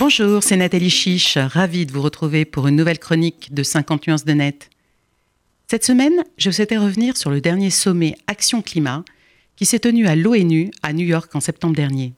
[0.00, 4.24] Bonjour, c'est Nathalie Chiche, ravie de vous retrouver pour une nouvelle chronique de 50 nuances
[4.24, 4.68] de net.
[5.70, 9.04] Cette semaine, je souhaitais revenir sur le dernier sommet Action Climat
[9.54, 12.12] qui s'est tenu à l'ONU à New York en septembre dernier.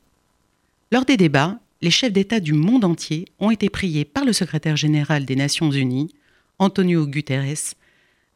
[0.90, 4.78] Lors des débats, les chefs d'État du monde entier ont été priés par le secrétaire
[4.78, 6.14] général des Nations Unies,
[6.58, 7.74] Antonio Guterres,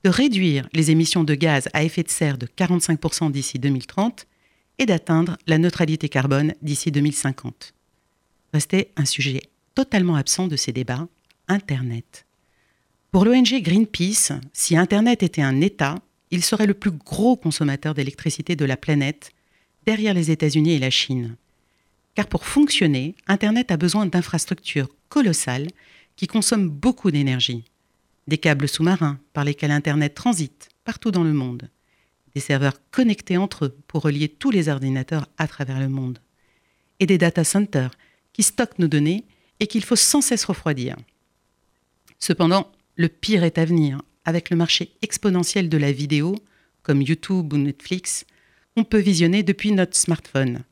[0.05, 4.27] de réduire les émissions de gaz à effet de serre de 45% d'ici 2030
[4.79, 7.73] et d'atteindre la neutralité carbone d'ici 2050
[8.53, 9.43] restait un sujet
[9.75, 11.09] totalement absent de ces débats,
[11.49, 12.27] Internet.
[13.11, 15.97] Pour l'ONG Greenpeace, si Internet était un État,
[16.31, 19.33] il serait le plus gros consommateur d'électricité de la planète,
[19.87, 21.37] derrière les États-Unis et la Chine.
[22.15, 25.69] Car pour fonctionner, Internet a besoin d'infrastructures colossales
[26.17, 27.65] qui consomment beaucoup d'énergie.
[28.29, 31.69] Des câbles sous-marins par lesquels Internet transite partout dans le monde.
[32.35, 36.21] Des serveurs connectés entre eux pour relier tous les ordinateurs à travers le monde.
[37.01, 37.91] Et des data centers
[38.33, 39.25] qui stockent nos données
[39.61, 40.97] et qu'il faut sans cesse refroidir.
[42.19, 44.03] Cependant, le pire est à venir.
[44.25, 46.37] Avec le marché exponentiel de la vidéo,
[46.83, 48.27] comme YouTube ou Netflix,
[48.77, 50.63] on peut visionner depuis notre smartphone.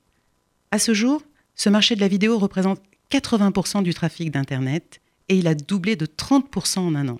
[0.70, 1.22] À ce jour,
[1.54, 6.06] ce marché de la vidéo représente 80% du trafic d'Internet et il a doublé de
[6.06, 7.18] 30% en un an.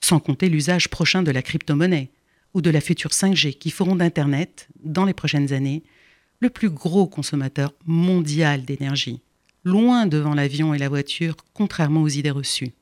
[0.00, 2.10] Sans compter l'usage prochain de la crypto-monnaie
[2.54, 5.82] ou de la future 5G qui feront d'Internet, dans les prochaines années,
[6.38, 9.20] le plus gros consommateur mondial d'énergie
[9.66, 12.72] loin devant l'avion et la voiture, contrairement aux idées reçues.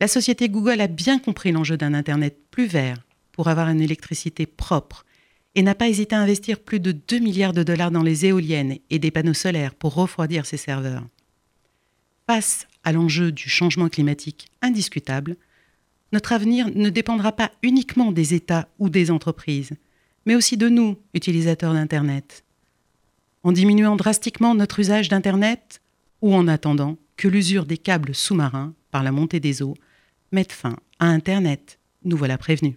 [0.00, 2.98] La société Google a bien compris l'enjeu d'un Internet plus vert
[3.32, 5.06] pour avoir une électricité propre
[5.54, 8.78] et n'a pas hésité à investir plus de 2 milliards de dollars dans les éoliennes
[8.90, 11.04] et des panneaux solaires pour refroidir ses serveurs.
[12.26, 15.36] Face à l'enjeu du changement climatique indiscutable,
[16.12, 19.72] notre avenir ne dépendra pas uniquement des États ou des entreprises,
[20.26, 22.44] mais aussi de nous, utilisateurs d'Internet
[23.42, 25.80] en diminuant drastiquement notre usage d'Internet
[26.22, 29.74] ou en attendant que l'usure des câbles sous-marins par la montée des eaux
[30.32, 31.78] mette fin à Internet.
[32.04, 32.74] Nous voilà prévenus.